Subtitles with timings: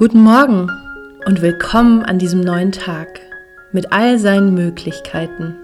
[0.00, 0.66] Guten Morgen
[1.26, 3.20] und willkommen an diesem neuen Tag
[3.70, 5.58] mit all seinen Möglichkeiten.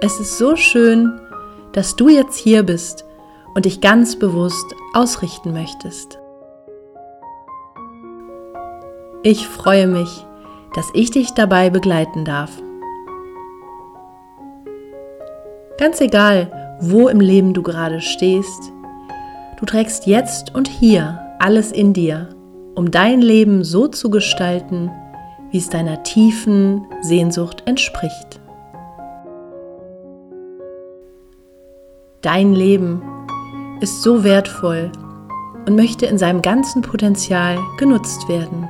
[0.00, 1.20] Es ist so schön,
[1.72, 3.04] dass du jetzt hier bist
[3.54, 4.64] und dich ganz bewusst
[4.94, 6.18] ausrichten möchtest.
[9.22, 10.24] Ich freue mich,
[10.74, 12.52] dass ich dich dabei begleiten darf.
[15.76, 18.72] Ganz egal, wo im Leben du gerade stehst,
[19.58, 22.28] Du trägst jetzt und hier alles in dir,
[22.76, 24.88] um dein Leben so zu gestalten,
[25.50, 28.40] wie es deiner tiefen Sehnsucht entspricht.
[32.20, 33.02] Dein Leben
[33.80, 34.92] ist so wertvoll
[35.66, 38.68] und möchte in seinem ganzen Potenzial genutzt werden.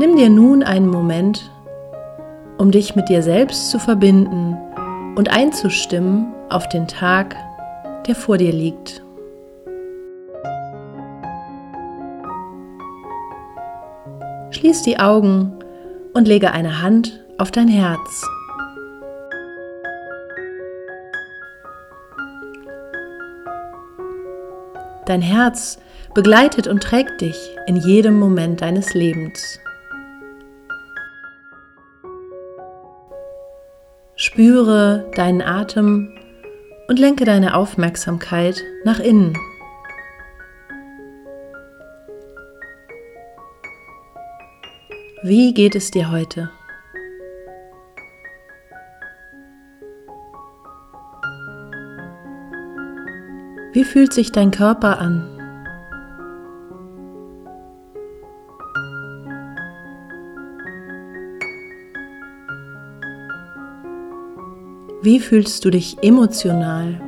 [0.00, 1.52] Nimm dir nun einen Moment
[2.58, 4.56] um dich mit dir selbst zu verbinden
[5.16, 7.36] und einzustimmen auf den Tag,
[8.06, 9.02] der vor dir liegt.
[14.50, 15.52] Schließ die Augen
[16.14, 18.24] und lege eine Hand auf dein Herz.
[25.04, 25.78] Dein Herz
[26.14, 29.60] begleitet und trägt dich in jedem Moment deines Lebens.
[34.36, 36.12] Spüre deinen Atem
[36.88, 39.32] und lenke deine Aufmerksamkeit nach innen.
[45.22, 46.50] Wie geht es dir heute?
[53.72, 55.35] Wie fühlt sich dein Körper an?
[65.06, 67.00] Wie fühlst du dich emotional?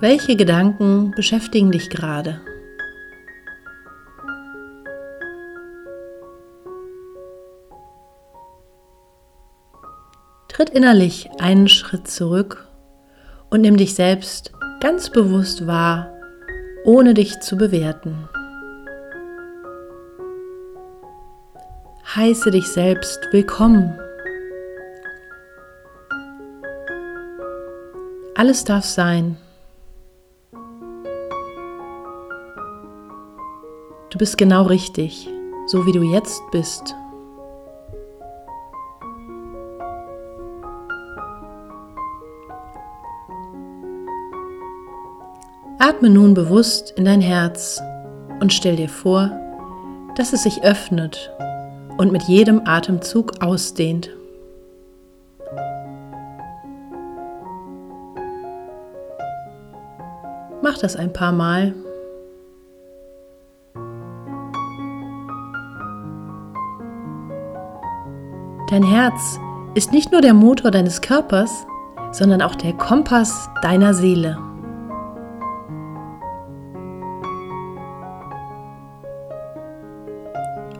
[0.00, 2.42] Welche Gedanken beschäftigen dich gerade?
[10.48, 12.68] Tritt innerlich einen Schritt zurück
[13.48, 16.12] und nimm dich selbst ganz bewusst wahr,
[16.84, 18.28] ohne dich zu bewerten.
[22.04, 23.98] Heiße dich selbst willkommen.
[28.34, 29.36] Alles darf sein.
[34.10, 35.28] Du bist genau richtig,
[35.66, 36.94] so wie du jetzt bist.
[45.78, 47.80] Atme nun bewusst in dein Herz
[48.40, 49.30] und stell dir vor,
[50.16, 51.32] dass es sich öffnet
[52.02, 54.10] und mit jedem Atemzug ausdehnt.
[60.62, 61.72] Mach das ein paar Mal.
[68.68, 69.38] Dein Herz
[69.76, 71.64] ist nicht nur der Motor deines Körpers,
[72.10, 74.36] sondern auch der Kompass deiner Seele.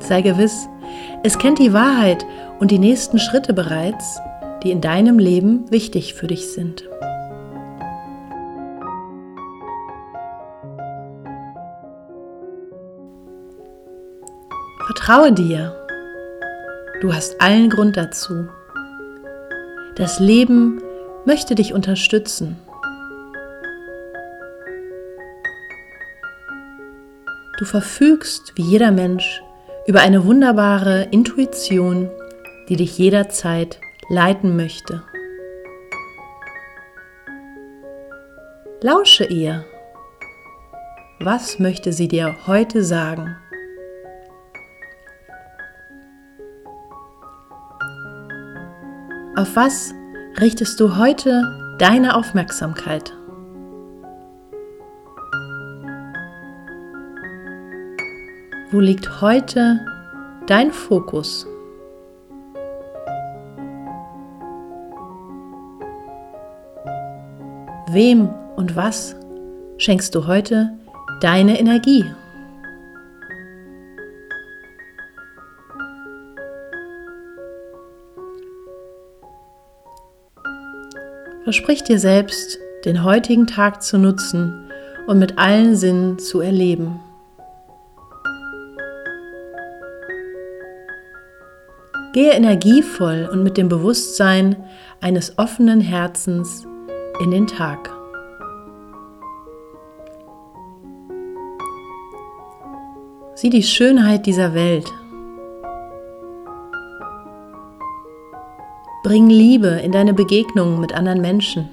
[0.00, 0.68] Sei gewiss,
[1.22, 2.26] es kennt die Wahrheit
[2.58, 4.20] und die nächsten Schritte bereits,
[4.62, 6.88] die in deinem Leben wichtig für dich sind.
[14.86, 15.76] Vertraue dir.
[17.00, 18.46] Du hast allen Grund dazu.
[19.96, 20.80] Das Leben
[21.24, 22.56] möchte dich unterstützen.
[27.58, 29.42] Du verfügst wie jeder Mensch
[29.86, 32.10] über eine wunderbare Intuition,
[32.68, 35.02] die dich jederzeit leiten möchte.
[38.80, 39.64] Lausche ihr.
[41.20, 43.36] Was möchte sie dir heute sagen?
[49.36, 49.94] Auf was
[50.40, 53.12] richtest du heute deine Aufmerksamkeit?
[58.72, 59.80] Wo liegt heute
[60.46, 61.46] dein Fokus?
[67.90, 69.14] Wem und was
[69.76, 70.72] schenkst du heute
[71.20, 72.06] deine Energie?
[81.44, 84.70] Versprich dir selbst, den heutigen Tag zu nutzen
[85.06, 87.00] und mit allen Sinnen zu erleben.
[92.12, 94.56] Gehe energievoll und mit dem Bewusstsein
[95.00, 96.66] eines offenen Herzens
[97.22, 97.90] in den Tag.
[103.34, 104.92] Sieh die Schönheit dieser Welt.
[109.02, 111.70] Bring Liebe in deine Begegnungen mit anderen Menschen.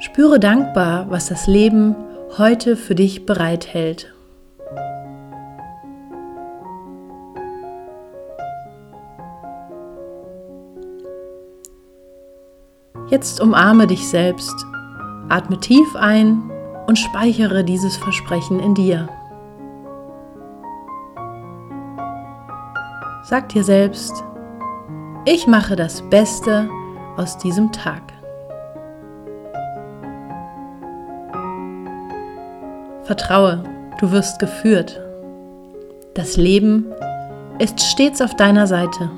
[0.00, 1.96] Spüre dankbar, was das Leben
[2.36, 4.12] heute für dich bereithält.
[13.10, 14.66] Jetzt umarme dich selbst,
[15.30, 16.50] atme tief ein
[16.86, 19.08] und speichere dieses Versprechen in dir.
[23.24, 24.24] Sag dir selbst,
[25.24, 26.68] ich mache das Beste
[27.16, 28.02] aus diesem Tag.
[33.04, 33.64] Vertraue,
[34.00, 35.00] du wirst geführt.
[36.12, 36.84] Das Leben
[37.58, 39.10] ist stets auf deiner Seite.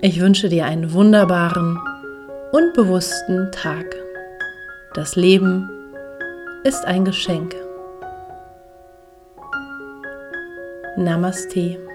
[0.00, 1.76] Ich wünsche dir einen wunderbaren
[2.52, 3.84] und bewussten Tag.
[4.94, 5.68] Das Leben
[6.62, 7.52] ist ein Geschenk.
[10.96, 11.87] Namaste.